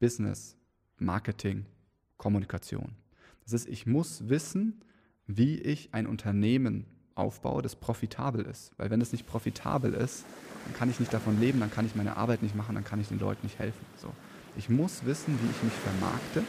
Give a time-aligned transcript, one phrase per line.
[0.00, 0.56] Business,
[0.98, 1.66] Marketing,
[2.16, 2.92] Kommunikation.
[3.44, 4.82] Das ist, ich muss wissen,
[5.26, 8.70] wie ich ein Unternehmen aufbaue, das profitabel ist.
[8.76, 10.24] Weil wenn es nicht profitabel ist,
[10.64, 13.00] dann kann ich nicht davon leben, dann kann ich meine Arbeit nicht machen, dann kann
[13.00, 13.84] ich den Leuten nicht helfen.
[13.96, 14.08] So.
[14.56, 16.44] Ich muss wissen, wie ich mich vermarkte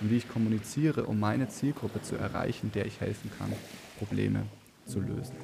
[0.00, 3.52] und wie ich kommuniziere, um meine Zielgruppe zu erreichen, der ich helfen kann,
[3.98, 4.44] Probleme
[4.86, 5.34] zu lösen.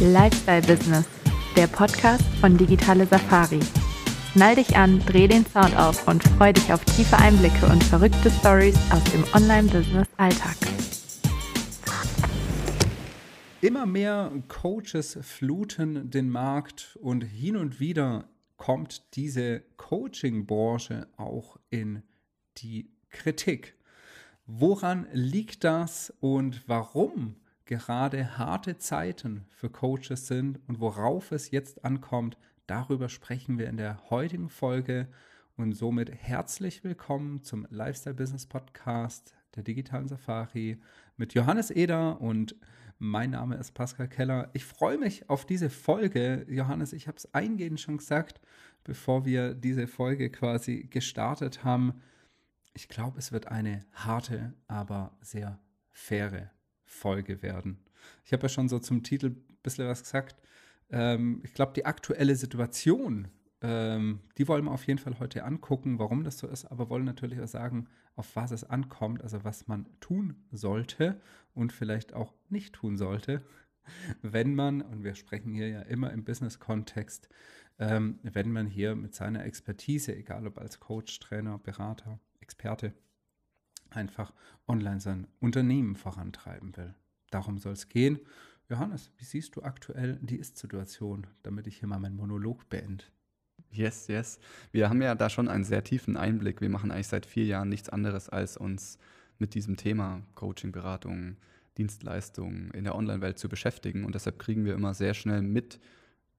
[0.00, 1.06] Lifestyle Business,
[1.56, 3.60] der Podcast von Digitale Safari.
[4.32, 8.30] Schnall dich an, dreh den Sound auf und freu dich auf tiefe Einblicke und verrückte
[8.30, 10.56] Stories aus dem Online-Business-Alltag.
[13.62, 22.02] Immer mehr Coaches fluten den Markt und hin und wieder kommt diese Coaching-Branche auch in
[22.58, 23.76] die Kritik.
[24.46, 31.84] Woran liegt das und warum gerade harte Zeiten für Coaches sind und worauf es jetzt
[31.84, 32.38] ankommt,
[32.68, 35.08] darüber sprechen wir in der heutigen Folge
[35.56, 40.80] und somit herzlich willkommen zum Lifestyle Business Podcast der digitalen Safari
[41.16, 42.54] mit Johannes Eder und
[42.98, 44.48] mein Name ist Pascal Keller.
[44.52, 46.46] Ich freue mich auf diese Folge.
[46.48, 48.40] Johannes, ich habe es eingehend schon gesagt,
[48.84, 52.00] bevor wir diese Folge quasi gestartet haben.
[52.74, 55.58] Ich glaube, es wird eine harte, aber sehr
[55.90, 56.55] faire
[56.86, 57.78] Folge werden.
[58.24, 60.36] Ich habe ja schon so zum Titel ein bisschen was gesagt.
[60.90, 63.28] Ähm, ich glaube, die aktuelle Situation,
[63.60, 67.04] ähm, die wollen wir auf jeden Fall heute angucken, warum das so ist, aber wollen
[67.04, 71.20] natürlich auch sagen, auf was es ankommt, also was man tun sollte
[71.54, 73.42] und vielleicht auch nicht tun sollte,
[74.22, 77.28] wenn man, und wir sprechen hier ja immer im Business-Kontext,
[77.78, 82.94] ähm, wenn man hier mit seiner Expertise, egal ob als Coach, Trainer, Berater, Experte,
[83.90, 84.32] einfach
[84.68, 86.94] online sein Unternehmen vorantreiben will.
[87.30, 88.20] Darum soll es gehen.
[88.68, 93.04] Johannes, wie siehst du aktuell die Ist-Situation, damit ich hier mal meinen Monolog beende?
[93.70, 94.38] Yes, yes.
[94.72, 96.60] Wir haben ja da schon einen sehr tiefen Einblick.
[96.60, 98.98] Wir machen eigentlich seit vier Jahren nichts anderes, als uns
[99.38, 101.36] mit diesem Thema Coaching, Beratung,
[101.78, 104.04] Dienstleistungen in der Online-Welt zu beschäftigen.
[104.04, 105.78] Und deshalb kriegen wir immer sehr schnell mit,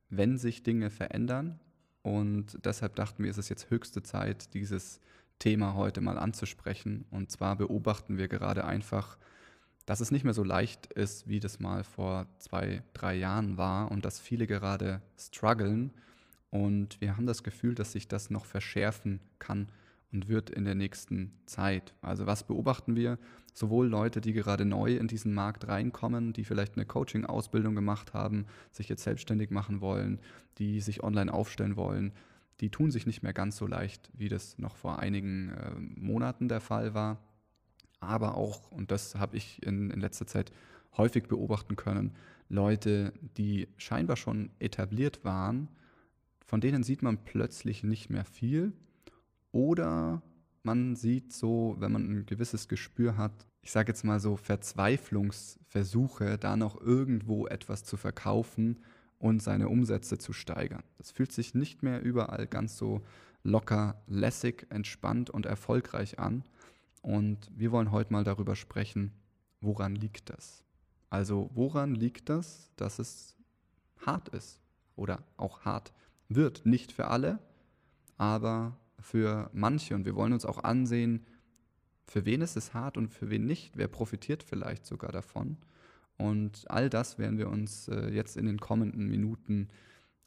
[0.09, 1.59] wenn sich Dinge verändern.
[2.01, 4.99] Und deshalb dachten wir, es ist jetzt höchste Zeit, dieses
[5.39, 7.05] Thema heute mal anzusprechen.
[7.11, 9.17] Und zwar beobachten wir gerade einfach,
[9.85, 13.91] dass es nicht mehr so leicht ist, wie das mal vor zwei, drei Jahren war
[13.91, 15.91] und dass viele gerade strugglen.
[16.49, 19.67] Und wir haben das Gefühl, dass sich das noch verschärfen kann
[20.11, 21.93] und wird in der nächsten Zeit.
[22.01, 23.17] Also was beobachten wir?
[23.53, 28.45] Sowohl Leute, die gerade neu in diesen Markt reinkommen, die vielleicht eine Coaching-Ausbildung gemacht haben,
[28.71, 30.19] sich jetzt selbstständig machen wollen,
[30.57, 32.13] die sich online aufstellen wollen,
[32.59, 36.47] die tun sich nicht mehr ganz so leicht, wie das noch vor einigen äh, Monaten
[36.47, 37.19] der Fall war.
[37.99, 40.51] Aber auch, und das habe ich in, in letzter Zeit
[40.97, 42.15] häufig beobachten können,
[42.49, 45.67] Leute, die scheinbar schon etabliert waren,
[46.45, 48.73] von denen sieht man plötzlich nicht mehr viel.
[49.51, 50.21] Oder
[50.63, 56.37] man sieht so, wenn man ein gewisses Gespür hat, ich sage jetzt mal so Verzweiflungsversuche,
[56.37, 58.79] da noch irgendwo etwas zu verkaufen,
[59.19, 60.83] und seine Umsätze zu steigern.
[60.97, 63.01] Das fühlt sich nicht mehr überall ganz so
[63.43, 66.43] locker, lässig, entspannt und erfolgreich an.
[67.01, 69.11] Und wir wollen heute mal darüber sprechen,
[69.61, 70.63] woran liegt das?
[71.09, 73.37] Also woran liegt das, dass es
[74.05, 74.59] hart ist
[74.95, 75.93] oder auch hart
[76.27, 76.65] wird?
[76.65, 77.39] Nicht für alle,
[78.17, 79.95] aber für manche.
[79.95, 81.25] Und wir wollen uns auch ansehen,
[82.05, 83.77] für wen ist es hart und für wen nicht.
[83.77, 85.57] Wer profitiert vielleicht sogar davon?
[86.17, 89.69] Und all das werden wir uns äh, jetzt in den kommenden Minuten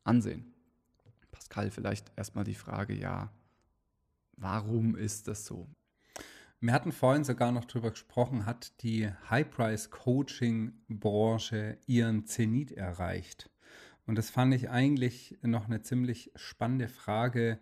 [0.05, 0.55] ansehen.
[1.33, 3.31] Pascal, vielleicht erstmal die Frage, ja,
[4.37, 5.69] warum ist das so?
[6.61, 13.49] Wir hatten vorhin sogar noch darüber gesprochen, hat die High-Price-Coaching-Branche ihren Zenit erreicht?
[14.07, 17.61] Und das fand ich eigentlich noch eine ziemlich spannende Frage,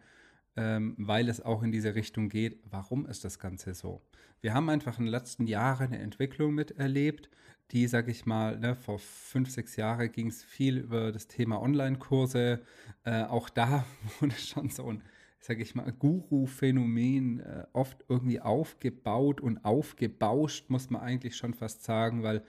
[0.59, 2.61] ähm, weil es auch in diese Richtung geht.
[2.69, 4.03] Warum ist das Ganze so?
[4.41, 7.31] Wir haben einfach in den letzten Jahren eine Entwicklung miterlebt,
[7.71, 11.63] die, sag ich mal, ne, vor fünf, sechs Jahren ging es viel über das Thema
[11.63, 12.61] Online-Kurse.
[13.05, 13.85] Äh, auch da
[14.21, 15.03] wurde schon so ein,
[15.39, 21.84] sag ich mal, Guru-Phänomen äh, oft irgendwie aufgebaut und aufgebauscht, muss man eigentlich schon fast
[21.84, 22.43] sagen, weil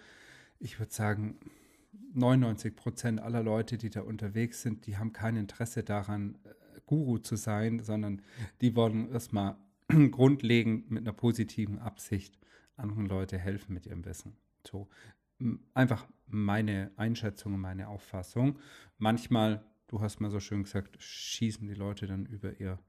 [0.59, 1.37] ich würde sagen,
[2.15, 6.58] 99 Prozent aller Leute, die da unterwegs sind, die haben kein Interesse daran, äh,
[6.89, 8.23] Guru zu sein, sondern
[8.61, 9.57] die wollen erstmal
[10.09, 12.39] grundlegend mit einer positiven Absicht
[12.77, 14.35] anderen Leute helfen mit ihrem Wissen.
[14.67, 14.87] So,
[15.75, 18.57] einfach meine Einschätzung meine Auffassung.
[18.97, 22.79] Manchmal, du hast mal so schön gesagt, schießen die Leute dann über ihr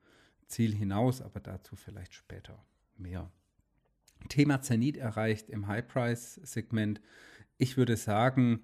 [0.47, 2.65] Ziel hinaus, aber dazu vielleicht später
[2.97, 3.31] mehr.
[4.31, 7.03] Thema Zenit erreicht im High-Price-Segment.
[7.59, 8.63] Ich würde sagen,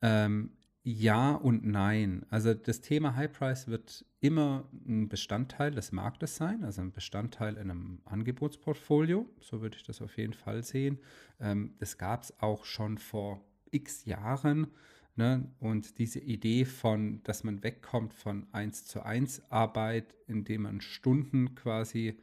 [0.00, 2.24] ähm, ja und nein.
[2.30, 7.54] Also das Thema High Price wird immer ein Bestandteil des Marktes sein, also ein Bestandteil
[7.54, 9.28] in einem Angebotsportfolio.
[9.40, 10.98] So würde ich das auf jeden Fall sehen.
[11.40, 14.68] Ähm, das gab es auch schon vor x Jahren.
[15.16, 15.50] Ne?
[15.58, 21.54] Und diese Idee von, dass man wegkommt von 1 zu 1 Arbeit, indem man Stunden
[21.54, 22.18] quasi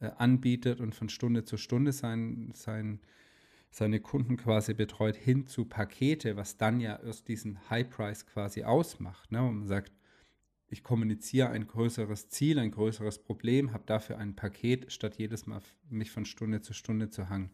[0.00, 3.00] äh, anbietet und von Stunde zu Stunde sein, sein
[3.76, 8.64] seine Kunden quasi betreut, hin zu Pakete, was dann ja erst diesen High Price quasi
[8.64, 9.30] ausmacht.
[9.32, 9.42] Ne?
[9.42, 9.92] Und man sagt,
[10.68, 15.60] ich kommuniziere ein größeres Ziel, ein größeres Problem, habe dafür ein Paket, statt jedes Mal
[15.88, 17.50] mich von Stunde zu Stunde zu hangen.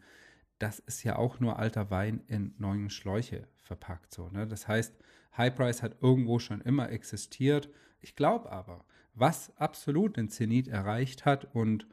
[0.59, 4.15] Das ist ja auch nur alter Wein in neuen Schläuche verpackt.
[4.15, 4.47] So, ne?
[4.47, 4.95] Das heißt,
[5.37, 7.69] High Price hat irgendwo schon immer existiert.
[8.01, 8.85] Ich glaube aber,
[9.15, 11.87] was absolut den Zenit erreicht hat und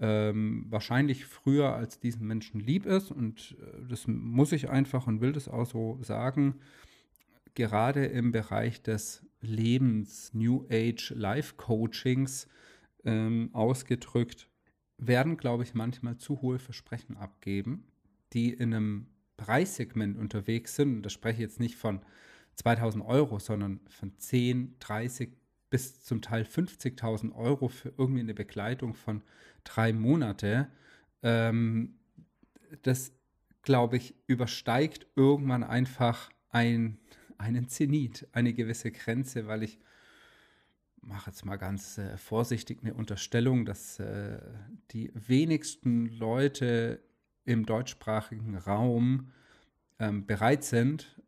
[0.00, 3.10] ähm, wahrscheinlich früher als diesen Menschen lieb ist.
[3.10, 6.60] Und äh, das muss ich einfach und will das auch so sagen.
[7.54, 12.48] Gerade im Bereich des Lebens, New Age Life Coachings
[13.04, 14.48] ähm, ausgedrückt,
[14.98, 17.84] werden, glaube ich, manchmal zu hohe Versprechen abgeben,
[18.32, 19.06] die in einem
[19.36, 20.96] Preissegment unterwegs sind.
[20.96, 22.00] Und da spreche ich jetzt nicht von
[22.56, 25.36] 2000 Euro, sondern von 10, 30
[25.70, 29.22] bis zum Teil 50.000 Euro für irgendwie eine Begleitung von
[29.64, 30.68] drei Monate.
[31.22, 31.96] Ähm,
[32.82, 33.12] das,
[33.62, 36.98] glaube ich, übersteigt irgendwann einfach ein,
[37.44, 39.78] einen Zenit, eine gewisse Grenze, weil ich
[41.02, 44.40] mache jetzt mal ganz äh, vorsichtig eine Unterstellung, dass äh,
[44.90, 47.00] die wenigsten Leute
[47.44, 49.30] im deutschsprachigen Raum
[49.98, 51.20] ähm, bereit sind,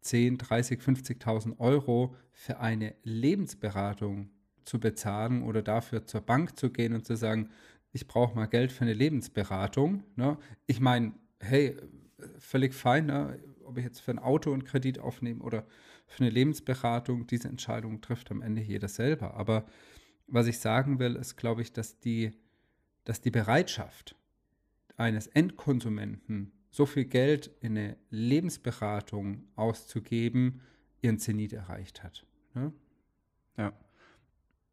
[0.00, 4.30] 10, 30, 50.000 Euro für eine Lebensberatung
[4.64, 7.50] zu bezahlen oder dafür zur Bank zu gehen und zu sagen,
[7.92, 10.04] ich brauche mal Geld für eine Lebensberatung.
[10.16, 10.38] Ne?
[10.66, 11.76] Ich meine, hey,
[12.38, 13.38] völlig fein, ne?
[13.68, 15.66] Ob ich jetzt für ein Auto einen Kredit aufnehme oder
[16.06, 19.34] für eine Lebensberatung, diese Entscheidung trifft am Ende jeder selber.
[19.34, 19.66] Aber
[20.26, 22.32] was ich sagen will, ist, glaube ich, dass die,
[23.04, 24.16] dass die Bereitschaft
[24.96, 30.60] eines Endkonsumenten, so viel Geld in eine Lebensberatung auszugeben,
[31.00, 32.26] ihren Zenit erreicht hat.
[32.54, 32.72] Ne?
[33.56, 33.72] Ja.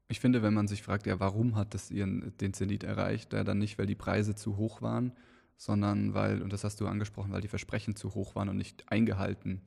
[0.08, 3.44] Ich finde, wenn man sich fragt, ja, warum hat das ihren, den Zenit erreicht, ja,
[3.44, 5.14] dann nicht, weil die Preise zu hoch waren,
[5.58, 8.92] sondern weil, und das hast du angesprochen, weil die Versprechen zu hoch waren und nicht
[8.92, 9.62] eingehalten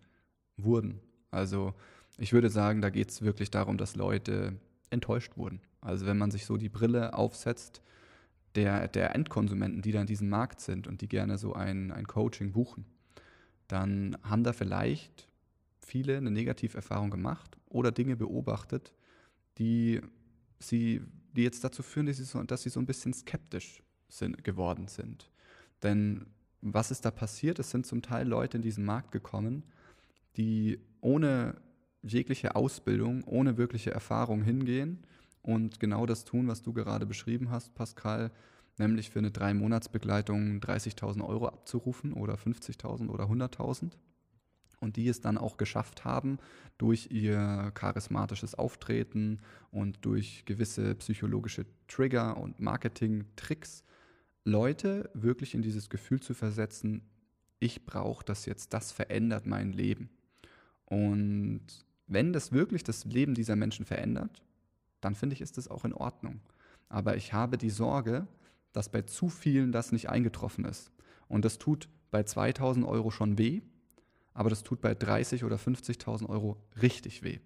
[0.56, 1.00] wurden.
[1.31, 1.75] Also
[2.19, 4.56] ich würde sagen, da geht es wirklich darum, dass Leute
[4.90, 5.61] enttäuscht wurden.
[5.81, 7.82] Also wenn man sich so die Brille aufsetzt,
[8.55, 12.06] der, der Endkonsumenten, die da in diesem Markt sind und die gerne so ein, ein
[12.06, 12.85] Coaching buchen,
[13.69, 15.29] dann haben da vielleicht
[15.81, 18.93] viele eine Negativerfahrung gemacht oder Dinge beobachtet,
[19.58, 20.00] die
[20.58, 21.02] sie,
[21.37, 24.88] die jetzt dazu führen, dass sie so, dass sie so ein bisschen skeptisch sind, geworden
[24.88, 25.31] sind.
[25.83, 26.27] Denn
[26.61, 27.59] was ist da passiert?
[27.59, 29.63] Es sind zum Teil Leute in diesen Markt gekommen,
[30.37, 31.61] die ohne
[32.03, 35.05] jegliche Ausbildung, ohne wirkliche Erfahrung hingehen
[35.43, 38.31] und genau das tun, was du gerade beschrieben hast, Pascal,
[38.77, 43.93] nämlich für eine Drei-Monats-Begleitung 30.000 Euro abzurufen oder 50.000 oder 100.000
[44.81, 46.39] und die es dann auch geschafft haben,
[46.77, 49.41] durch ihr charismatisches Auftreten
[49.71, 53.83] und durch gewisse psychologische Trigger und Marketing-Tricks
[54.49, 57.03] Leute wirklich in dieses Gefühl zu versetzen,
[57.61, 60.11] ich brauche das jetzt, das verändert mein Leben.
[60.85, 61.67] Und
[62.06, 64.43] wenn das wirklich das Leben dieser Menschen verändert,
[65.00, 66.41] dann finde ich, ist das auch in Ordnung.
[66.88, 68.26] Aber ich habe die Sorge,
[68.73, 70.90] dass bei zu vielen das nicht eingetroffen ist.
[71.28, 73.61] Und das tut bei 2000 Euro schon weh,
[74.33, 77.40] aber das tut bei 30 oder 50.000 Euro richtig weh.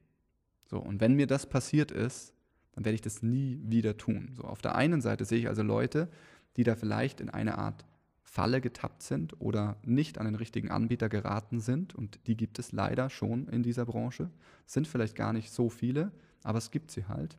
[0.67, 2.33] So, und wenn mir das passiert ist,
[2.73, 4.31] dann werde ich das nie wieder tun.
[4.35, 6.09] So, auf der einen Seite sehe ich also Leute,
[6.57, 7.85] die da vielleicht in eine Art
[8.23, 11.95] Falle getappt sind oder nicht an den richtigen Anbieter geraten sind.
[11.95, 14.31] Und die gibt es leider schon in dieser Branche.
[14.65, 17.37] Sind vielleicht gar nicht so viele, aber es gibt sie halt.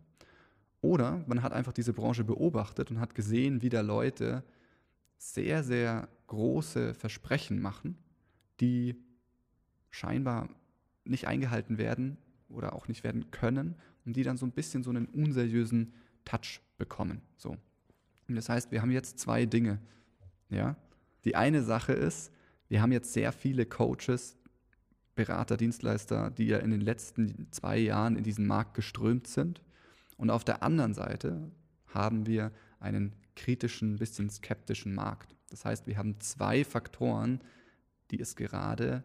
[0.82, 4.44] Oder man hat einfach diese Branche beobachtet und hat gesehen, wie da Leute
[5.18, 7.98] sehr, sehr große Versprechen machen,
[8.60, 8.96] die
[9.90, 10.50] scheinbar
[11.06, 12.18] nicht eingehalten werden
[12.50, 15.94] oder auch nicht werden können und die dann so ein bisschen so einen unseriösen
[16.26, 17.22] Touch bekommen.
[17.38, 17.58] So.
[18.28, 19.80] Und das heißt, wir haben jetzt zwei Dinge.
[20.50, 20.76] Ja?
[21.26, 22.32] Die eine Sache ist,
[22.68, 24.38] wir haben jetzt sehr viele Coaches,
[25.16, 29.62] Berater, Dienstleister, die ja in den letzten zwei Jahren in diesen Markt geströmt sind.
[30.18, 31.52] Und auf der anderen Seite
[31.88, 35.36] haben wir einen kritischen, bisschen skeptischen Markt.
[35.50, 37.42] Das heißt, wir haben zwei Faktoren,
[38.10, 39.04] die es gerade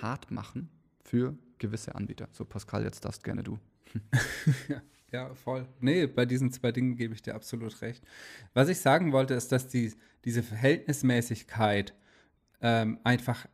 [0.00, 0.70] hart machen
[1.02, 2.28] für gewisse Anbieter.
[2.32, 3.58] So, Pascal, jetzt darfst gerne du.
[4.68, 4.80] ja,
[5.12, 5.68] ja, voll.
[5.80, 8.02] Nee, bei diesen zwei Dingen gebe ich dir absolut recht.
[8.54, 9.92] Was ich sagen wollte, ist, dass die,
[10.24, 11.94] diese Verhältnismäßigkeit
[12.60, 13.46] ähm, einfach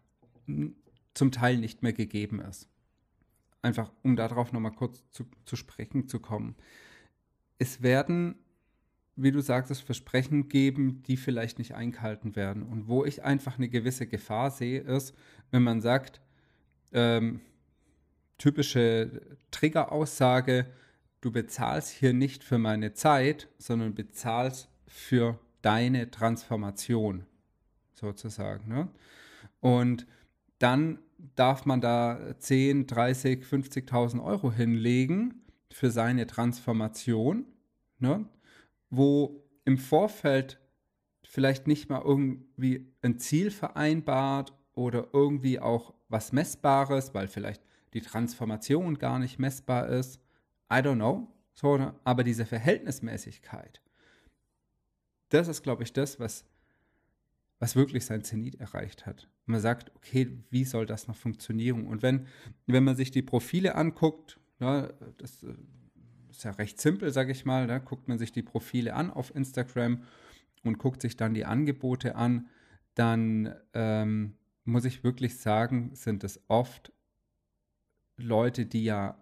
[1.14, 2.68] zum Teil nicht mehr gegeben ist.
[3.62, 6.54] einfach um darauf nochmal kurz zu, zu sprechen zu kommen.
[7.58, 8.36] Es werden,
[9.16, 12.62] wie du sagtest, Versprechen geben, die vielleicht nicht eingehalten werden.
[12.62, 15.14] Und wo ich einfach eine gewisse Gefahr sehe, ist,
[15.50, 16.20] wenn man sagt,
[16.92, 17.40] ähm,
[18.38, 20.66] typische Triggeraussage,
[21.20, 27.26] du bezahlst hier nicht für meine Zeit, sondern bezahlst für deine Transformation,
[27.94, 28.68] sozusagen.
[28.68, 28.88] Ne?
[29.60, 30.06] Und
[30.58, 30.98] dann
[31.34, 37.46] darf man da 10, 30, 50.000 Euro hinlegen für seine Transformation,
[37.98, 38.24] ne?
[38.90, 40.60] wo im Vorfeld
[41.24, 48.00] vielleicht nicht mal irgendwie ein Ziel vereinbart oder irgendwie auch was Messbares, weil vielleicht die
[48.00, 50.20] Transformation gar nicht messbar ist.
[50.70, 51.28] I don't know.
[51.54, 51.94] So, ne?
[52.04, 53.82] aber diese Verhältnismäßigkeit,
[55.30, 56.44] das ist, glaube ich, das, was,
[57.58, 59.28] was wirklich sein Zenit erreicht hat.
[59.46, 61.86] Man sagt, okay, wie soll das noch funktionieren?
[61.86, 62.26] Und wenn,
[62.66, 65.54] wenn man sich die Profile anguckt, ja, das äh,
[66.30, 69.34] ist ja recht simpel, sage ich mal, da guckt man sich die Profile an auf
[69.34, 70.04] Instagram
[70.64, 72.48] und guckt sich dann die Angebote an,
[72.94, 74.34] dann ähm,
[74.64, 76.92] muss ich wirklich sagen, sind es oft
[78.16, 79.18] Leute, die ja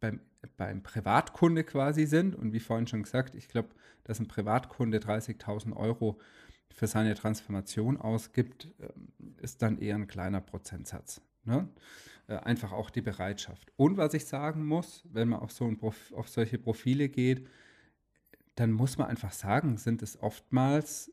[0.00, 0.20] beim,
[0.56, 2.34] beim Privatkunde quasi sind.
[2.34, 3.70] Und wie vorhin schon gesagt, ich glaube,
[4.04, 6.18] dass ein Privatkunde 30.000 Euro
[6.70, 9.08] für seine Transformation ausgibt, ähm,
[9.40, 11.20] ist dann eher ein kleiner Prozentsatz.
[11.44, 11.68] Ne?
[12.26, 13.72] Äh, einfach auch die Bereitschaft.
[13.76, 17.46] Und was ich sagen muss, wenn man auf, so ein Prof auf solche Profile geht,
[18.54, 21.12] dann muss man einfach sagen, sind es oftmals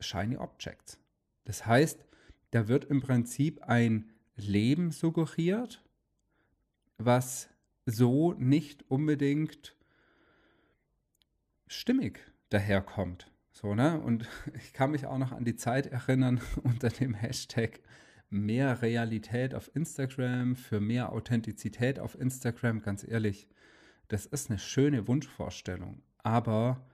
[0.00, 0.98] Shiny Objects.
[1.44, 2.04] Das heißt,
[2.50, 5.84] da wird im Prinzip ein Leben suggeriert,
[6.98, 7.48] was
[7.86, 9.76] so nicht unbedingt
[11.66, 12.20] stimmig
[12.50, 13.30] daherkommt.
[13.52, 14.00] So, ne?
[14.00, 17.80] Und ich kann mich auch noch an die Zeit erinnern unter dem Hashtag
[18.30, 23.46] mehr Realität auf Instagram, für mehr Authentizität auf Instagram, ganz ehrlich,
[24.08, 26.86] das ist eine schöne Wunschvorstellung, aber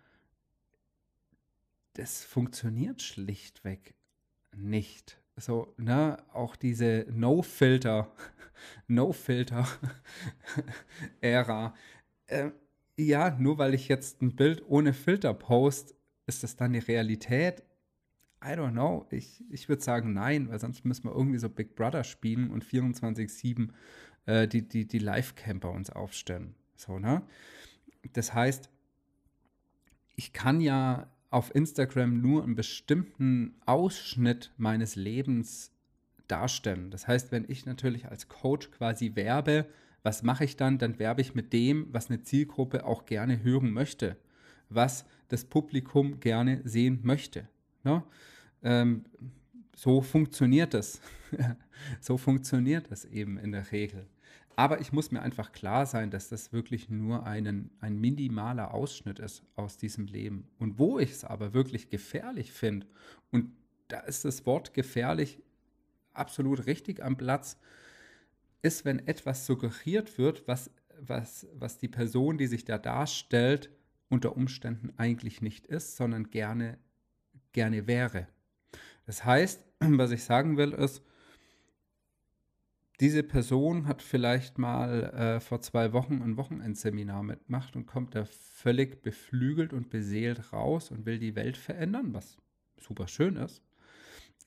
[1.95, 3.95] das funktioniert schlichtweg
[4.57, 5.21] nicht.
[5.39, 8.11] So, ne, auch diese No-Filter,
[8.89, 11.75] No-Filter-Ära.
[12.31, 12.51] Äh,
[12.99, 15.95] ja, nur weil ich jetzt ein Bild ohne Filter post,
[16.27, 17.63] ist das dann die Realität?
[18.45, 19.07] I don't know.
[19.11, 22.67] Ich, ich würde sagen nein, weil sonst müssen wir irgendwie so Big Brother spielen und
[22.67, 23.71] 24-7
[24.27, 26.55] äh, die, die, die Live-Camper uns aufstellen.
[26.77, 27.23] So, ne?
[28.13, 28.69] Das heißt,
[30.17, 35.73] ich kann ja auf Instagram nur einen bestimmten Ausschnitt meines Lebens
[36.27, 36.91] darstellen.
[36.91, 39.67] Das heißt, wenn ich natürlich als Coach quasi werbe,
[40.03, 40.79] was mache ich dann?
[40.79, 44.17] Dann werbe ich mit dem, was eine Zielgruppe auch gerne hören möchte,
[44.69, 47.49] was das Publikum gerne sehen möchte.
[47.85, 48.03] Ne?
[48.63, 49.05] Ähm,
[49.75, 51.01] so funktioniert das.
[52.01, 54.07] so funktioniert das eben in der Regel.
[54.59, 59.21] Aber ich muss mir einfach klar sein, dass das wirklich nur einen, ein minimaler Ausschnitt
[59.21, 60.49] ist aus diesem Leben.
[60.59, 62.89] Und wo ich es aber wirklich gefährlich finde,
[63.31, 63.53] und
[63.87, 65.41] da ist das Wort gefährlich
[66.13, 67.57] absolut richtig am Platz,
[68.61, 73.71] ist, wenn etwas suggeriert wird, was, was, was die Person, die sich da darstellt,
[74.09, 76.79] unter Umständen eigentlich nicht ist, sondern gerne,
[77.53, 78.27] gerne wäre.
[79.07, 81.01] Das heißt, was ich sagen will, ist,
[83.01, 88.25] diese Person hat vielleicht mal äh, vor zwei Wochen ein Wochenendseminar mitgemacht und kommt da
[88.25, 92.39] völlig beflügelt und beseelt raus und will die Welt verändern, was
[92.77, 93.63] super schön ist.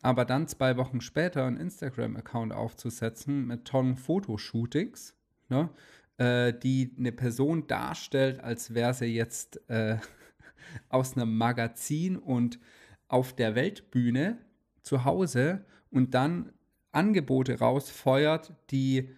[0.02, 5.16] Aber dann zwei Wochen später einen Instagram-Account aufzusetzen mit Tonnen Fotoshootings,
[5.48, 5.70] ne,
[6.18, 9.98] äh, die eine Person darstellt, als wäre sie jetzt äh,
[10.90, 12.60] aus einem Magazin und
[13.08, 14.40] auf der Weltbühne
[14.82, 16.52] zu Hause und dann
[16.92, 19.10] Angebote rausfeuert, die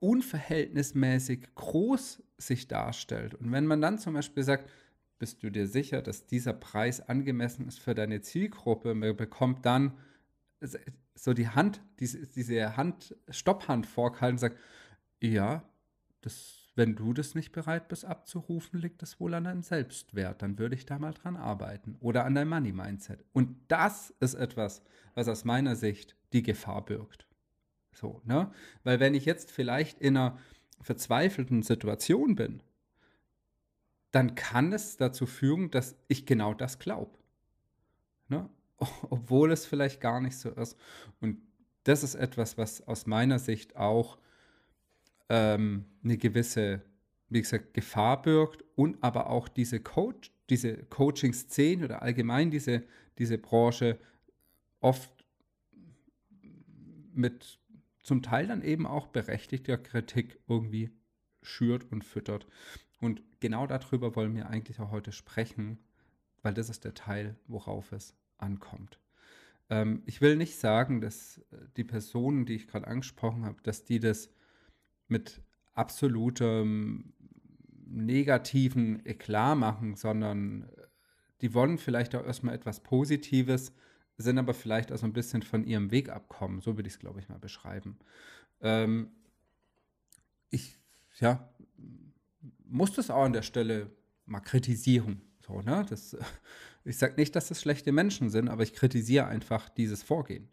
[0.00, 3.34] unverhältnismäßig groß sich darstellt.
[3.34, 4.68] Und wenn man dann zum Beispiel sagt,
[5.18, 9.94] bist du dir sicher, dass dieser Preis angemessen ist für deine Zielgruppe, man bekommt dann
[11.14, 14.58] so die Hand, diese, Hand, Stopphand vorgehalten und sagt,
[15.20, 15.62] ja,
[16.20, 20.42] das wenn du das nicht bereit bist abzurufen, liegt das wohl an deinem Selbstwert.
[20.42, 21.96] Dann würde ich da mal dran arbeiten.
[22.00, 23.24] Oder an deinem Money-Mindset.
[23.32, 24.82] Und das ist etwas,
[25.14, 27.26] was aus meiner Sicht die Gefahr birgt.
[27.92, 28.52] So, ne?
[28.82, 30.38] Weil wenn ich jetzt vielleicht in einer
[30.82, 32.62] verzweifelten Situation bin,
[34.10, 37.16] dann kann es dazu führen, dass ich genau das glaube.
[38.28, 38.48] Ne?
[39.10, 40.76] Obwohl es vielleicht gar nicht so ist.
[41.20, 41.40] Und
[41.84, 44.18] das ist etwas, was aus meiner Sicht auch
[45.28, 46.82] ähm, eine gewisse,
[47.28, 52.84] wie gesagt, Gefahr birgt und aber auch diese Coach, diese Coaching-Szene oder allgemein diese,
[53.18, 53.98] diese Branche
[54.80, 55.23] oft
[57.14, 57.58] mit
[58.02, 60.90] zum Teil dann eben auch berechtigter Kritik irgendwie
[61.42, 62.46] schürt und füttert.
[63.00, 65.78] Und genau darüber wollen wir eigentlich auch heute sprechen,
[66.42, 68.98] weil das ist der Teil, worauf es ankommt.
[69.70, 73.84] Ähm, ich will nicht sagen, dass äh, die Personen, die ich gerade angesprochen habe, dass
[73.84, 74.30] die das
[75.08, 75.42] mit
[75.72, 77.12] absolutem
[77.86, 80.86] negativen Eklat machen, sondern äh,
[81.40, 83.72] die wollen vielleicht auch erstmal etwas Positives,
[84.16, 86.60] sind aber vielleicht auch so ein bisschen von ihrem Weg abkommen.
[86.60, 87.98] So würde ich es, glaube ich, mal beschreiben.
[88.60, 89.10] Ähm,
[90.50, 90.78] ich,
[91.18, 91.48] ja,
[92.64, 93.90] muss das auch an der Stelle
[94.26, 95.22] mal kritisieren.
[95.46, 95.84] So, ne?
[95.88, 96.16] das,
[96.84, 100.48] ich sage nicht, dass das schlechte Menschen sind, aber ich kritisiere einfach dieses Vorgehen.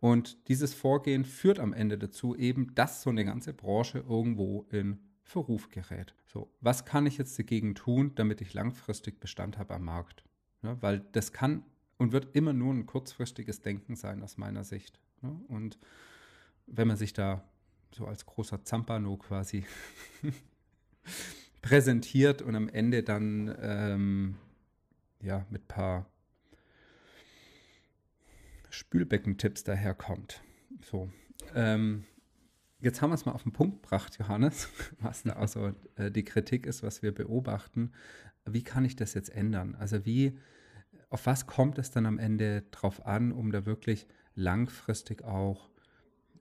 [0.00, 5.00] Und dieses Vorgehen führt am Ende dazu eben, dass so eine ganze Branche irgendwo in
[5.22, 6.14] Verruf gerät.
[6.26, 10.24] So, was kann ich jetzt dagegen tun, damit ich langfristig Bestand habe am Markt?
[10.62, 11.64] Ja, weil das kann
[11.98, 14.98] und wird immer nur ein kurzfristiges Denken sein aus meiner Sicht.
[15.22, 15.78] Ja, und
[16.66, 17.44] wenn man sich da
[17.92, 19.64] so als großer Zampano quasi
[21.62, 24.36] präsentiert und am Ende dann ähm,
[25.20, 26.06] ja mit paar
[28.70, 30.42] Spülbeckentipps daherkommt.
[30.82, 31.10] So.
[31.54, 32.04] Ähm,
[32.80, 34.68] jetzt haben wir es mal auf den Punkt gebracht, Johannes,
[35.00, 37.92] was da also äh, die Kritik ist, was wir beobachten.
[38.44, 39.74] Wie kann ich das jetzt ändern?
[39.74, 40.38] Also wie,
[41.10, 45.70] auf was kommt es dann am Ende drauf an, um da wirklich langfristig auch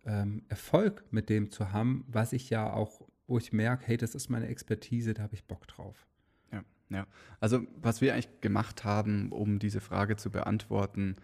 [0.06, 4.16] ähm, Erfolg mit dem zu haben, was ich ja auch, wo ich merke, hey, das
[4.16, 6.08] ist meine Expertise, da habe ich Bock drauf.
[6.52, 7.08] Ja, ja.
[7.40, 11.16] Also was wir eigentlich gemacht haben, um diese Frage zu beantworten,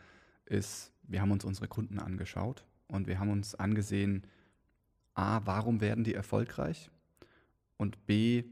[0.45, 4.25] ist, wir haben uns unsere Kunden angeschaut und wir haben uns angesehen,
[5.15, 6.89] a, warum werden die erfolgreich?
[7.77, 8.45] Und b,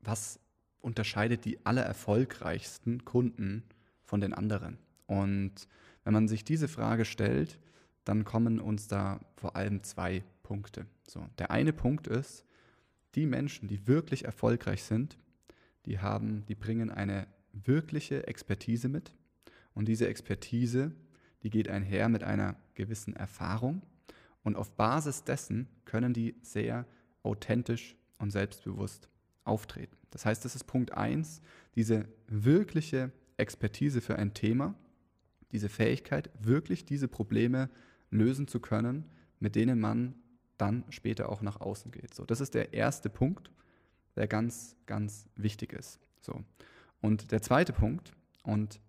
[0.00, 0.40] was
[0.80, 3.64] unterscheidet die allererfolgreichsten Kunden
[4.08, 4.78] von den anderen?
[5.06, 5.68] Und
[6.04, 7.58] wenn man sich diese Frage stellt,
[8.04, 10.86] dann kommen uns da vor allem zwei Punkte.
[11.06, 12.44] So, der eine Punkt ist,
[13.14, 15.18] die Menschen, die wirklich erfolgreich sind,
[15.84, 19.12] die haben, die bringen eine wirkliche Expertise mit.
[19.74, 20.92] Und diese Expertise,
[21.42, 23.82] die geht einher mit einer gewissen Erfahrung.
[24.42, 26.86] Und auf Basis dessen können die sehr
[27.22, 29.08] authentisch und selbstbewusst
[29.44, 29.96] auftreten.
[30.10, 31.42] Das heißt, das ist Punkt 1,
[31.74, 34.74] diese wirkliche Expertise für ein Thema,
[35.52, 37.70] diese Fähigkeit, wirklich diese Probleme
[38.10, 39.04] lösen zu können,
[39.40, 40.14] mit denen man
[40.58, 42.14] dann später auch nach außen geht.
[42.14, 43.50] So, das ist der erste Punkt,
[44.16, 46.00] der ganz, ganz wichtig ist.
[46.20, 46.44] So.
[47.00, 48.80] Und der zweite Punkt, und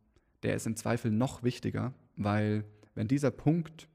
[0.43, 3.87] der ist im Zweifel noch wichtiger, weil wenn dieser Punkt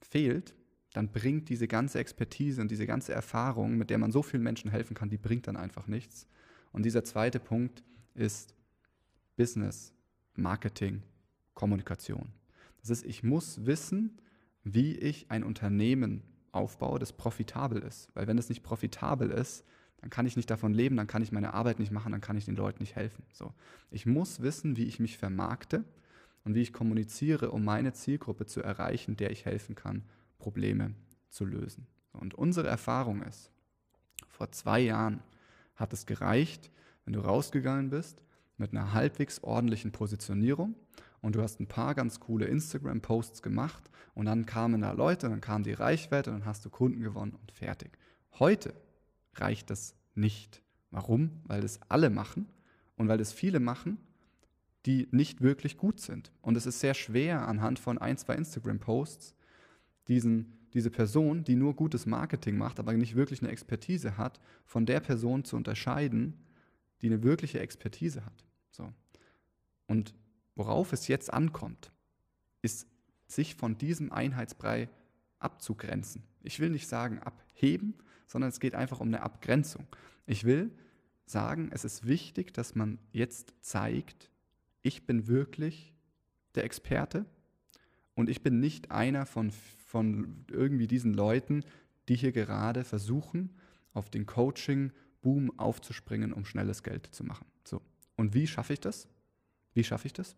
[0.00, 0.54] fehlt,
[0.92, 4.70] dann bringt diese ganze Expertise und diese ganze Erfahrung, mit der man so vielen Menschen
[4.70, 6.26] helfen kann, die bringt dann einfach nichts.
[6.72, 7.82] Und dieser zweite Punkt
[8.14, 8.54] ist
[9.38, 9.94] Business,
[10.34, 11.00] Marketing,
[11.54, 12.32] Kommunikation.
[12.80, 14.20] Das ist, ich muss wissen,
[14.64, 18.08] wie ich ein Unternehmen aufbaue, das profitabel ist.
[18.14, 19.64] Weil wenn es nicht profitabel ist,
[19.98, 22.36] dann kann ich nicht davon leben, dann kann ich meine Arbeit nicht machen, dann kann
[22.36, 23.24] ich den Leuten nicht helfen.
[23.32, 23.54] So.
[23.92, 25.84] Ich muss wissen, wie ich mich vermarkte
[26.44, 30.02] und wie ich kommuniziere, um meine Zielgruppe zu erreichen, der ich helfen kann,
[30.38, 30.94] Probleme
[31.28, 31.86] zu lösen.
[32.12, 33.52] Und unsere Erfahrung ist,
[34.28, 35.22] vor zwei Jahren
[35.76, 36.72] hat es gereicht,
[37.04, 38.20] wenn du rausgegangen bist
[38.58, 40.74] mit einer halbwegs ordentlichen Positionierung
[41.20, 45.40] und du hast ein paar ganz coole Instagram-Posts gemacht und dann kamen da Leute, dann
[45.40, 47.98] kam die Reichweite dann hast du Kunden gewonnen und fertig.
[48.38, 48.74] Heute
[49.34, 50.62] reicht das nicht.
[50.90, 51.40] Warum?
[51.44, 52.48] Weil das alle machen
[52.96, 53.98] und weil das viele machen,
[54.86, 56.32] die nicht wirklich gut sind.
[56.40, 59.34] Und es ist sehr schwer anhand von ein, zwei Instagram-Posts
[60.08, 64.86] diesen, diese Person, die nur gutes Marketing macht, aber nicht wirklich eine Expertise hat, von
[64.86, 66.34] der Person zu unterscheiden,
[67.02, 68.47] die eine wirkliche Expertise hat.
[68.78, 68.90] So.
[69.86, 70.14] Und
[70.54, 71.92] worauf es jetzt ankommt,
[72.62, 72.86] ist,
[73.26, 74.88] sich von diesem Einheitsbrei
[75.38, 76.22] abzugrenzen.
[76.42, 77.94] Ich will nicht sagen abheben,
[78.26, 79.86] sondern es geht einfach um eine Abgrenzung.
[80.26, 80.70] Ich will
[81.26, 84.30] sagen, es ist wichtig, dass man jetzt zeigt,
[84.82, 85.94] ich bin wirklich
[86.54, 87.26] der Experte
[88.14, 91.64] und ich bin nicht einer von, von irgendwie diesen Leuten,
[92.08, 93.50] die hier gerade versuchen,
[93.92, 97.46] auf den Coaching-Boom aufzuspringen, um schnelles Geld zu machen.
[97.64, 97.82] So.
[98.18, 99.08] Und wie schaffe ich das?
[99.72, 100.36] Wie schaffe ich das?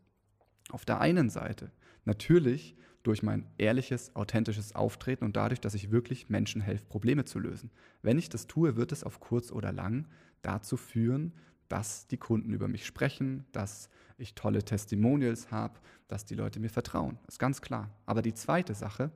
[0.68, 1.72] Auf der einen Seite
[2.04, 7.38] natürlich durch mein ehrliches, authentisches Auftreten und dadurch, dass ich wirklich Menschen helfe, Probleme zu
[7.38, 7.70] lösen.
[8.02, 10.06] Wenn ich das tue, wird es auf kurz oder lang
[10.42, 11.32] dazu führen,
[11.68, 13.88] dass die Kunden über mich sprechen, dass
[14.18, 17.18] ich tolle Testimonials habe, dass die Leute mir vertrauen.
[17.28, 17.90] Ist ganz klar.
[18.04, 19.10] Aber die zweite Sache,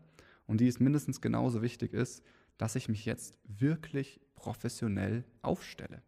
[0.47, 2.25] und die ist mindestens genauso wichtig, ist,
[2.57, 6.03] dass ich mich jetzt wirklich professionell aufstelle.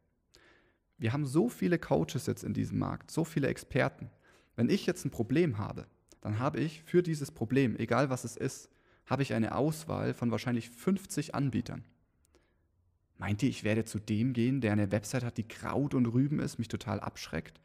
[0.99, 4.11] Wir haben so viele Coaches jetzt in diesem Markt, so viele Experten.
[4.55, 5.87] Wenn ich jetzt ein Problem habe,
[6.21, 8.71] dann habe ich für dieses Problem, egal was es ist,
[9.05, 11.85] habe ich eine Auswahl von wahrscheinlich 50 Anbietern.
[13.19, 16.41] Meint ihr, ich werde zu dem gehen, der eine Website hat, die Kraut und Rüben
[16.41, 17.61] ist, mich total abschreckt?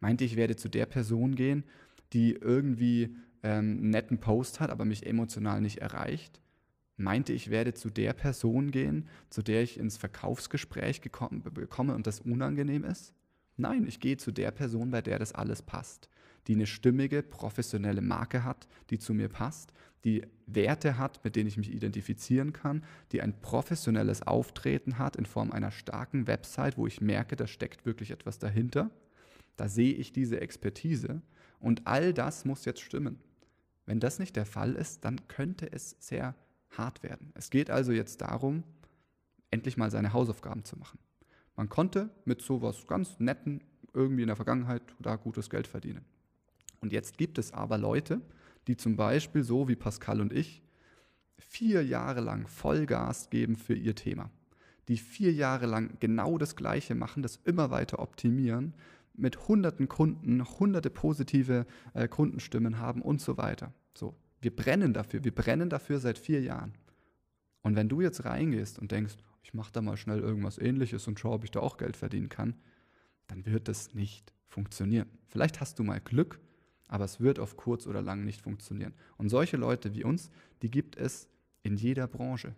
[0.00, 1.64] Meint ihr, ich werde zu der Person gehen,
[2.12, 6.40] die irgendwie ähm, einen netten Post hat, aber mich emotional nicht erreicht?
[7.00, 12.08] Meinte, ich werde zu der Person gehen, zu der ich ins Verkaufsgespräch gekommen, bekomme und
[12.08, 13.14] das unangenehm ist?
[13.56, 16.08] Nein, ich gehe zu der Person, bei der das alles passt,
[16.48, 19.72] die eine stimmige, professionelle Marke hat, die zu mir passt,
[20.04, 25.26] die Werte hat, mit denen ich mich identifizieren kann, die ein professionelles Auftreten hat in
[25.26, 28.90] Form einer starken Website, wo ich merke, da steckt wirklich etwas dahinter.
[29.56, 31.22] Da sehe ich diese Expertise
[31.60, 33.20] und all das muss jetzt stimmen.
[33.86, 36.34] Wenn das nicht der Fall ist, dann könnte es sehr
[36.70, 37.32] hart werden.
[37.34, 38.64] Es geht also jetzt darum,
[39.50, 40.98] endlich mal seine Hausaufgaben zu machen.
[41.56, 43.62] Man konnte mit sowas ganz Netten
[43.94, 46.04] irgendwie in der Vergangenheit da gutes Geld verdienen.
[46.80, 48.20] Und jetzt gibt es aber Leute,
[48.68, 50.62] die zum Beispiel so wie Pascal und ich
[51.38, 54.30] vier Jahre lang Vollgas geben für ihr Thema,
[54.88, 58.74] die vier Jahre lang genau das Gleiche machen, das immer weiter optimieren,
[59.14, 63.72] mit hunderten Kunden, hunderte positive äh, Kundenstimmen haben und so weiter.
[63.94, 66.74] So, wir brennen dafür, wir brennen dafür seit vier Jahren.
[67.62, 71.18] Und wenn du jetzt reingehst und denkst, ich mache da mal schnell irgendwas ähnliches und
[71.18, 72.54] schaue, ob ich da auch Geld verdienen kann,
[73.26, 75.08] dann wird das nicht funktionieren.
[75.26, 76.40] Vielleicht hast du mal Glück
[76.88, 78.94] aber es wird auf kurz oder lang nicht funktionieren.
[79.18, 80.30] Und solche Leute wie uns,
[80.62, 81.28] die gibt es
[81.62, 82.54] in jeder Branche.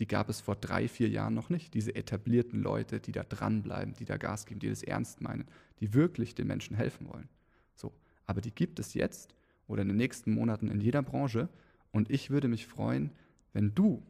[0.00, 1.74] Die gab es vor drei, vier Jahren noch nicht.
[1.74, 5.46] Diese etablierten Leute, die da dranbleiben, die da Gas geben, die das ernst meinen,
[5.78, 7.28] die wirklich den Menschen helfen wollen.
[7.74, 7.92] So.
[8.26, 9.34] Aber die gibt es jetzt
[9.66, 11.48] oder in den nächsten Monaten in jeder Branche.
[11.92, 13.10] Und ich würde mich freuen,
[13.52, 14.02] wenn du,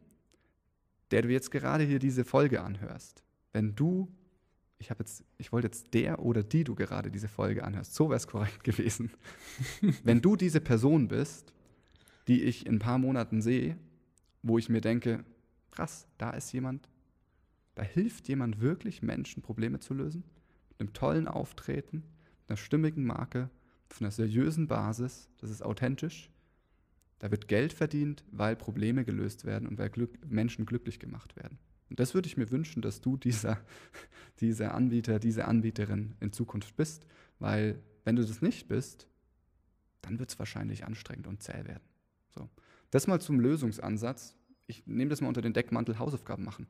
[1.11, 4.09] der du jetzt gerade hier diese Folge anhörst, wenn du
[4.85, 8.11] ich habe jetzt, ich wollte jetzt der oder die du gerade diese Folge anhörst, so
[8.11, 9.11] wäre es korrekt gewesen.
[10.03, 11.55] Wenn du diese Person bist,
[12.29, 13.79] die ich in ein paar Monaten sehe,
[14.43, 15.25] wo ich mir denke,
[15.71, 16.89] krass, da ist jemand,
[17.75, 20.23] da hilft jemand wirklich Menschen Probleme zu lösen,
[20.71, 22.03] mit einem tollen Auftreten,
[22.41, 23.49] mit einer stimmigen Marke,
[23.95, 26.29] auf einer seriösen Basis, das ist authentisch.
[27.21, 31.59] Da wird Geld verdient, weil Probleme gelöst werden und weil Glück, Menschen glücklich gemacht werden.
[31.91, 33.61] Und das würde ich mir wünschen, dass du dieser,
[34.41, 37.07] dieser Anbieter, diese Anbieterin in Zukunft bist,
[37.39, 39.07] weil wenn du das nicht bist,
[40.03, 41.85] dann wird es wahrscheinlich anstrengend und zäh werden.
[42.35, 42.49] So.
[42.91, 44.35] Das mal zum Lösungsansatz.
[44.67, 46.67] Ich nehme das mal unter den Deckmantel Hausaufgaben machen.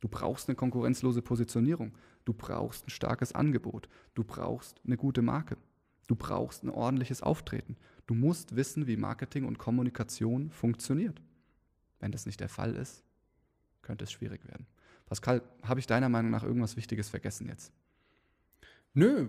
[0.00, 1.96] Du brauchst eine konkurrenzlose Positionierung.
[2.26, 3.88] Du brauchst ein starkes Angebot.
[4.12, 5.56] Du brauchst eine gute Marke.
[6.12, 7.74] Du brauchst ein ordentliches Auftreten.
[8.06, 11.22] Du musst wissen, wie Marketing und Kommunikation funktioniert.
[12.00, 13.02] Wenn das nicht der Fall ist,
[13.80, 14.66] könnte es schwierig werden.
[15.06, 17.72] Pascal, habe ich deiner Meinung nach irgendwas Wichtiges vergessen jetzt?
[18.92, 19.26] Nö,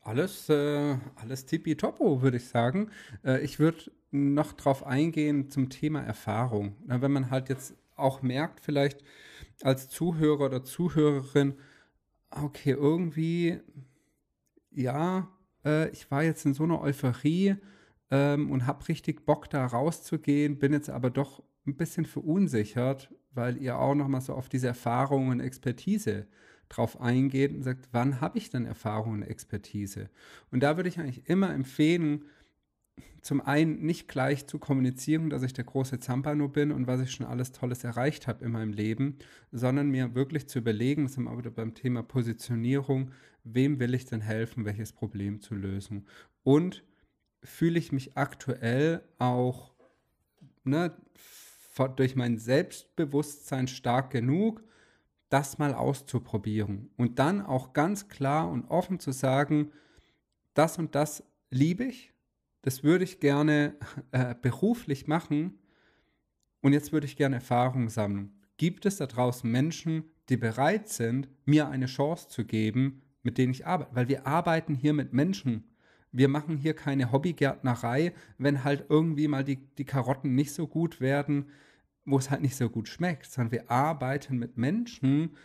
[0.00, 2.90] alles, äh, alles tippitoppo, würde ich sagen.
[3.22, 6.76] Äh, ich würde noch drauf eingehen zum Thema Erfahrung.
[6.86, 9.04] Na, wenn man halt jetzt auch merkt, vielleicht
[9.60, 11.56] als Zuhörer oder Zuhörerin,
[12.30, 13.60] okay, irgendwie,
[14.70, 15.28] ja,
[15.66, 17.56] äh, ich war jetzt in so einer Euphorie
[18.10, 23.58] ähm, und habe richtig Bock, da rauszugehen, bin jetzt aber doch ein bisschen verunsichert, weil
[23.58, 26.26] ihr auch nochmal so auf diese Erfahrung und Expertise
[26.68, 30.08] drauf eingeht und sagt, wann habe ich denn Erfahrung und Expertise?
[30.50, 32.24] Und da würde ich eigentlich immer empfehlen,
[33.20, 37.10] zum einen nicht gleich zu kommunizieren, dass ich der große Zampano bin und was ich
[37.10, 39.18] schon alles Tolles erreicht habe in meinem Leben,
[39.50, 43.10] sondern mir wirklich zu überlegen, das sind wir wieder beim Thema Positionierung,
[43.42, 46.06] wem will ich denn helfen, welches Problem zu lösen?
[46.44, 46.84] Und
[47.42, 49.74] fühle ich mich aktuell auch
[50.64, 50.96] ne,
[51.96, 54.62] durch mein Selbstbewusstsein stark genug,
[55.28, 59.72] das mal auszuprobieren und dann auch ganz klar und offen zu sagen,
[60.54, 62.12] das und das liebe ich,
[62.66, 63.76] das würde ich gerne
[64.10, 65.56] äh, beruflich machen
[66.62, 68.32] und jetzt würde ich gerne Erfahrung sammeln.
[68.56, 73.52] Gibt es da draußen Menschen, die bereit sind, mir eine Chance zu geben, mit denen
[73.52, 73.94] ich arbeite?
[73.94, 75.62] Weil wir arbeiten hier mit Menschen.
[76.10, 81.00] Wir machen hier keine Hobbygärtnerei, wenn halt irgendwie mal die, die Karotten nicht so gut
[81.00, 81.46] werden,
[82.04, 85.36] wo es halt nicht so gut schmeckt, sondern wir arbeiten mit Menschen,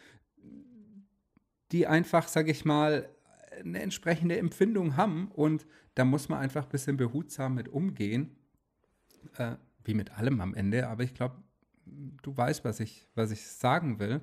[1.71, 3.09] die einfach, sage ich mal,
[3.63, 8.35] eine entsprechende Empfindung haben und da muss man einfach ein bisschen behutsam mit umgehen,
[9.37, 11.35] äh, wie mit allem am Ende, aber ich glaube,
[11.85, 14.21] du weißt, was ich, was ich sagen will.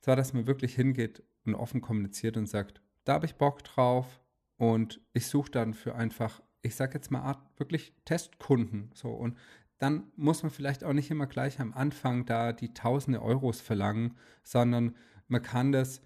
[0.00, 4.20] Zwar, dass man wirklich hingeht und offen kommuniziert und sagt, da habe ich Bock drauf
[4.56, 9.36] und ich suche dann für einfach, ich sage jetzt mal Art wirklich Testkunden so und
[9.78, 14.16] dann muss man vielleicht auch nicht immer gleich am Anfang da die tausende Euros verlangen,
[14.42, 14.94] sondern
[15.28, 16.00] man kann das,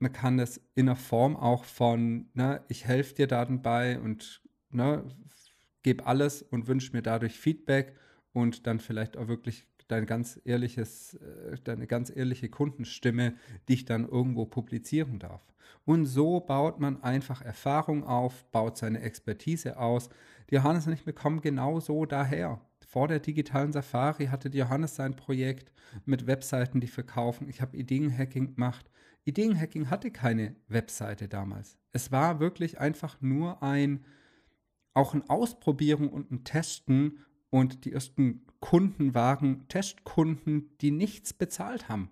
[0.00, 5.04] man kann das in der Form auch von, ne, ich helfe dir dabei und ne,
[5.82, 7.94] gebe alles und wünsche mir dadurch Feedback
[8.32, 13.34] und dann vielleicht auch wirklich dein ganz ehrliches, äh, deine ganz ehrliche Kundenstimme
[13.68, 15.42] dich dann irgendwo publizieren darf.
[15.84, 20.08] Und so baut man einfach Erfahrung auf, baut seine Expertise aus.
[20.48, 22.60] Die Johannes und ich bekommen genau so daher.
[22.86, 25.72] Vor der digitalen Safari hatte Johannes sein Projekt
[26.06, 27.48] mit Webseiten, die verkaufen.
[27.48, 28.90] Ich habe Ideenhacking gemacht.
[29.24, 31.76] Ideenhacking hatte keine Webseite damals.
[31.92, 34.04] Es war wirklich einfach nur ein,
[34.94, 41.88] auch ein Ausprobieren und ein Testen und die ersten Kunden waren Testkunden, die nichts bezahlt
[41.88, 42.10] haben.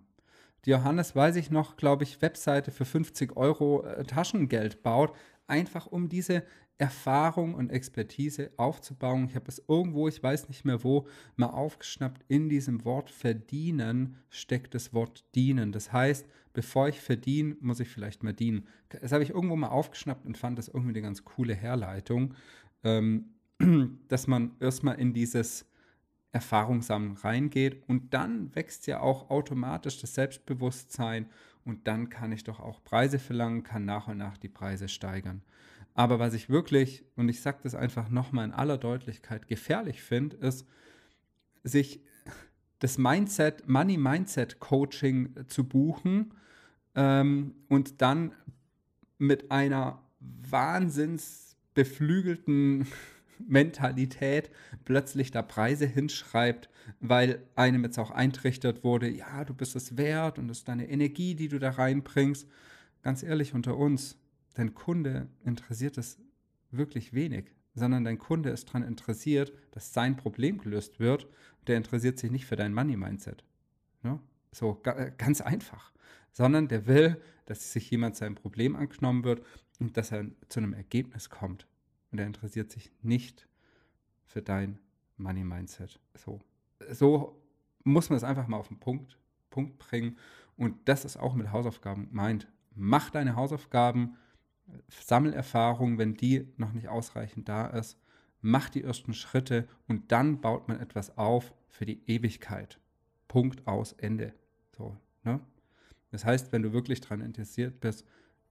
[0.64, 5.14] Die Johannes, weiß ich noch, glaube ich, Webseite für 50 Euro äh, Taschengeld baut,
[5.47, 6.42] einfach um diese
[6.79, 9.27] Erfahrung und Expertise aufzubauen.
[9.29, 12.25] Ich habe es irgendwo, ich weiß nicht mehr wo, mal aufgeschnappt.
[12.29, 15.73] In diesem Wort verdienen steckt das Wort dienen.
[15.73, 18.69] Das heißt, bevor ich verdiene, muss ich vielleicht mal dienen.
[18.88, 22.35] Das habe ich irgendwo mal aufgeschnappt und fand das irgendwie eine ganz coole Herleitung,
[22.85, 23.35] ähm,
[24.09, 25.67] dass man erstmal in dieses
[26.31, 31.27] Erfahrungssammeln reingeht und dann wächst ja auch automatisch das Selbstbewusstsein
[31.64, 35.43] und dann kann ich doch auch Preise verlangen, kann nach und nach die Preise steigern.
[35.99, 40.37] Aber was ich wirklich, und ich sage das einfach nochmal in aller Deutlichkeit, gefährlich finde,
[40.37, 40.65] ist,
[41.65, 42.05] sich
[42.79, 46.35] das Mindset, Money Mindset Coaching zu buchen
[46.95, 48.33] ähm, und dann
[49.19, 52.87] mit einer wahnsinns beflügelten
[53.49, 54.53] Mentalität
[54.85, 56.69] plötzlich da Preise hinschreibt,
[57.01, 60.89] weil einem jetzt auch eintrichtert wurde, ja, du bist es wert und das ist deine
[60.89, 62.47] Energie, die du da reinbringst.
[63.03, 64.17] Ganz ehrlich unter uns,
[64.59, 66.18] dein Kunde interessiert es
[66.71, 71.29] wirklich wenig, sondern dein Kunde ist daran interessiert, dass sein Problem gelöst wird.
[71.68, 73.44] Der interessiert sich nicht für dein Money-Mindset.
[74.03, 74.18] Ne?
[74.51, 74.83] So
[75.16, 75.92] ganz einfach.
[76.33, 79.44] Sondern der will, dass sich jemand sein Problem angenommen wird
[79.79, 81.66] und dass er zu einem Ergebnis kommt
[82.11, 83.49] und er interessiert sich nicht
[84.27, 84.79] für dein
[85.16, 86.01] Money Mindset.
[86.14, 86.40] So,
[86.90, 87.40] so
[87.85, 89.18] muss man es einfach mal auf den Punkt,
[89.51, 90.16] Punkt bringen.
[90.57, 92.49] Und das ist auch mit Hausaufgaben meint.
[92.75, 94.16] Mach deine Hausaufgaben,
[94.89, 97.99] sammel Erfahrung, wenn die noch nicht ausreichend da ist.
[98.41, 102.79] Mach die ersten Schritte und dann baut man etwas auf für die Ewigkeit.
[103.27, 104.33] Punkt aus Ende.
[104.77, 105.41] So, ne?
[106.11, 108.07] Das heißt, wenn du wirklich daran interessiert bist,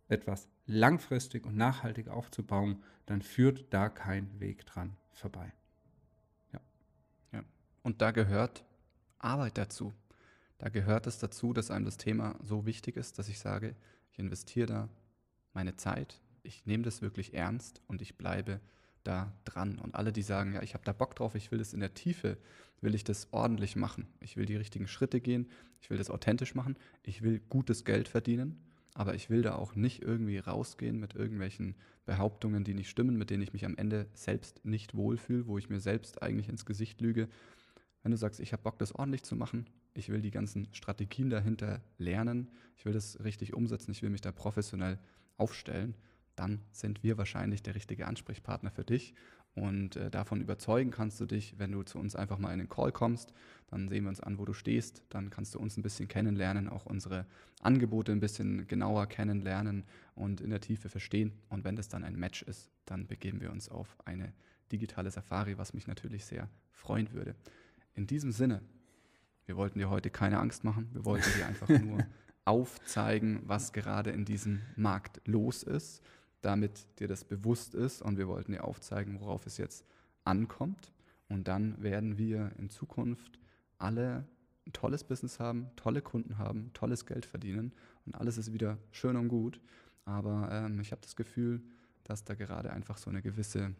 [0.07, 5.51] etwas langfristig und nachhaltig aufzubauen, dann führt da kein Weg dran vorbei.
[6.53, 6.59] Ja.
[7.31, 7.43] ja.
[7.83, 8.63] Und da gehört
[9.19, 9.93] Arbeit dazu.
[10.59, 13.75] Da gehört es dazu, dass einem das Thema so wichtig ist, dass ich sage,
[14.11, 14.89] ich investiere da
[15.57, 18.61] meine Zeit, ich nehme das wirklich ernst und ich bleibe
[19.03, 19.79] da dran.
[19.79, 21.93] Und alle, die sagen, ja, ich habe da Bock drauf, ich will das in der
[21.93, 22.37] Tiefe,
[22.79, 24.07] will ich das ordentlich machen.
[24.19, 25.49] Ich will die richtigen Schritte gehen,
[25.81, 28.57] ich will das authentisch machen, ich will gutes Geld verdienen
[28.97, 31.75] aber ich will da auch nicht irgendwie rausgehen mit irgendwelchen
[32.07, 35.69] Behauptungen, die nicht stimmen, mit denen ich mich am Ende selbst nicht wohlfühle, wo ich
[35.69, 37.29] mir selbst eigentlich ins Gesicht lüge.
[38.01, 41.29] Wenn du sagst, ich habe Bock, das ordentlich zu machen, ich will die ganzen Strategien
[41.29, 44.97] dahinter lernen, ich will das richtig umsetzen, ich will mich da professionell
[45.37, 45.95] aufstellen,
[46.35, 49.13] dann sind wir wahrscheinlich der richtige Ansprechpartner für dich.
[49.55, 52.69] Und äh, davon überzeugen kannst du dich, wenn du zu uns einfach mal in den
[52.69, 53.33] Call kommst.
[53.67, 55.01] Dann sehen wir uns an, wo du stehst.
[55.09, 57.25] Dann kannst du uns ein bisschen kennenlernen, auch unsere
[57.61, 61.33] Angebote ein bisschen genauer kennenlernen und in der Tiefe verstehen.
[61.49, 64.31] Und wenn das dann ein Match ist, dann begeben wir uns auf eine
[64.71, 67.35] digitale Safari, was mich natürlich sehr freuen würde.
[67.95, 68.61] In diesem Sinne,
[69.47, 70.87] wir wollten dir heute keine Angst machen.
[70.93, 72.05] Wir wollten dir einfach nur
[72.47, 76.01] aufzeigen, was gerade in diesem Markt los ist
[76.41, 79.85] damit dir das bewusst ist und wir wollten dir aufzeigen, worauf es jetzt
[80.23, 80.93] ankommt.
[81.29, 83.39] Und dann werden wir in Zukunft
[83.77, 84.25] alle
[84.65, 87.73] ein tolles Business haben, tolle Kunden haben, tolles Geld verdienen
[88.05, 89.59] und alles ist wieder schön und gut.
[90.05, 91.61] Aber ähm, ich habe das Gefühl,
[92.03, 93.73] dass da gerade einfach so eine gewisse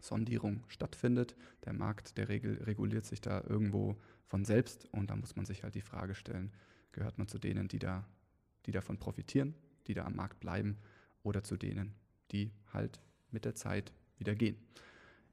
[0.00, 1.34] Sondierung stattfindet.
[1.64, 5.64] Der Markt, der Regel reguliert sich da irgendwo von selbst und da muss man sich
[5.64, 6.52] halt die Frage stellen,
[6.92, 8.04] gehört man zu denen, die, da,
[8.66, 9.54] die davon profitieren,
[9.86, 10.78] die da am Markt bleiben
[11.22, 11.94] oder zu denen,
[12.32, 14.56] die halt mit der Zeit wieder gehen.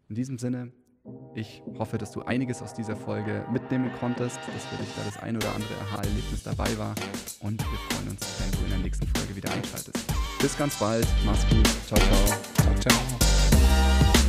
[0.09, 0.71] In diesem Sinne,
[1.35, 5.17] ich hoffe, dass du einiges aus dieser Folge mitnehmen konntest, dass für dich da das
[5.17, 6.95] ein oder andere Aha-Erlebnis dabei war
[7.39, 9.97] und wir freuen uns, wenn du in der nächsten Folge wieder einschaltest.
[10.39, 12.41] Bis ganz bald, mach's gut, ciao, ciao.
[12.55, 14.22] Ciao, ciao.